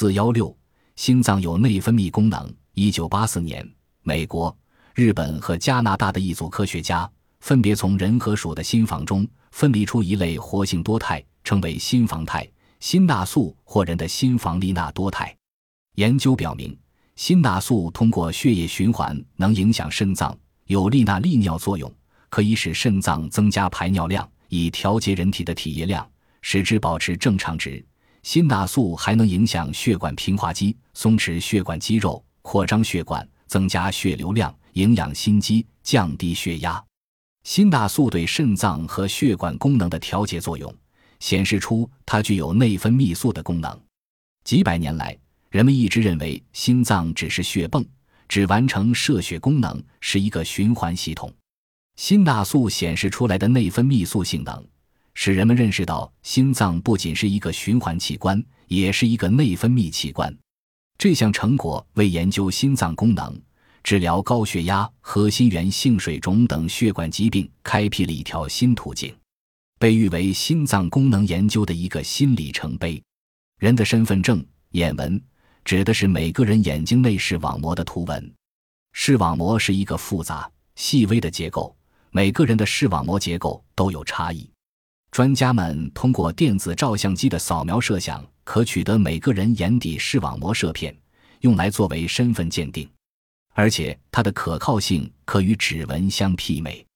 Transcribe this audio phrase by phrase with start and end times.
[0.00, 0.56] 四幺六，
[0.96, 2.50] 心脏有内分泌功能。
[2.72, 4.56] 一九八四年，美国、
[4.94, 7.06] 日本和加拿大的一组科学家
[7.40, 15.36] 分别从人和鼠的心房中分离出一类活性多肽，称为心房肽心钠素或人的心房利纳多肽。
[15.96, 16.74] 研究表明，
[17.16, 20.34] 心纳素通过血液循环能影响肾脏，
[20.68, 21.94] 有利钠利尿作用，
[22.30, 26.10] 可以使肾脏增加排尿量，以调节人体的体液量，
[26.40, 27.84] 使之保持正常值。
[28.22, 36.82] 心纳素还能影响血管平滑肌，松弛血管肌肉，扩张血管，增加血流量，营养心肌，降低血压。
[37.44, 40.72] 心纳素对肾脏和血管功能的调节作用，
[41.20, 43.80] 显示出它具有内分泌素的功能。
[44.44, 45.16] 几百年来，
[45.50, 47.84] 人们一直认为心脏只是血泵，
[48.28, 51.32] 只完成射血功能，是一个循环系统。
[51.96, 54.66] 心纳素显示出来的内分泌素性能。
[55.22, 60.34] 使人们认识到，心脏不仅是一个循环器官，也是一个内分泌器官。
[60.96, 63.38] 这项成果为研究心脏功能、
[63.82, 69.14] 治疗高血压和心源性水肿等血管疾病开辟了一条新途径，
[69.78, 72.98] 被誉为心脏功能研究的一个新里程碑。
[73.58, 75.22] 人的身份证眼纹
[75.66, 78.34] 指的是每个人眼睛内视网膜的图文。
[78.94, 81.76] 视网膜是一个复杂、细微的结构，
[82.10, 84.50] 每个人的视网膜结构都有差异。
[85.10, 90.96] 专家们通过电子照相机的扫描摄像，可取得每个人眼底视网膜射片，
[91.40, 92.88] 用来作为身份鉴定，
[93.54, 96.86] 而且它的可靠性可与指纹相媲美。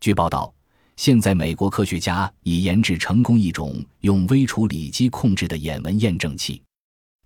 [0.00, 0.54] 据报道，
[0.94, 6.62] 现在美国科学家已研制成功一种用微处理机控制的眼纹验证器，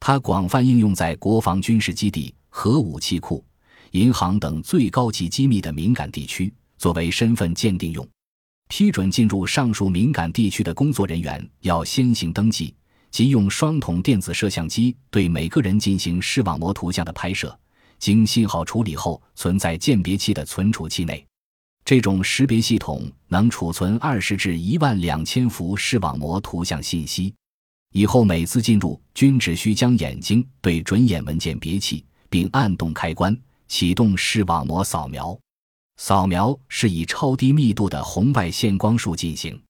[0.00, 3.44] 它广泛应用在国防军事基地、核武器库、
[3.91, 8.08] 银行等最高级机密的敏感地区，作为身份鉴定用。
[8.70, 12.72] 批准进入上述敏感地区的工作人员要先行登记，
[13.10, 17.58] 即用双筒电子摄像机对每个人进行视网膜图像的拍摄，
[17.98, 21.26] 经信号处理后存在鉴别器的存储器内。
[21.84, 27.34] 这种识别系统能储存二十至一万两千幅视网膜图像信息。
[27.92, 35.37] 以后每次进入，均只需将眼睛对准眼纹鉴别器，并按动开关，启动视网膜扫描。
[36.03, 39.61] 扫描是以超低密度的红外线光束进行，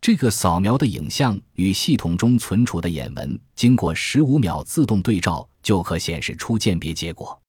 [0.00, 7.40] 这个扫描的影像与系统中存储的眼纹经过十五秒自动对照，就可显示出鉴别结果。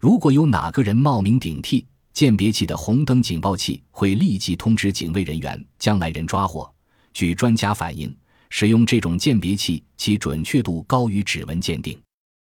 [0.00, 6.68] 如果有哪个人冒名顶替，鉴别器的红灯警报器会立即通知警卫人员将来人抓获。
[7.14, 8.12] 据专家反映，
[8.50, 11.96] 使用这种鉴别器，其准确度高于指纹鉴定，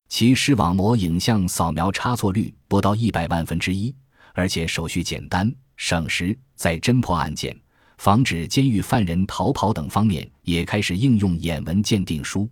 [0.09, 3.93] 其视网膜影像扫描差错率不到一百万分之一。
[4.37, 7.59] 而且手续简单、省时，在侦破案件、
[7.97, 12.47] 防止监狱犯人逃跑等方面，也开始应用眼纹鉴定书。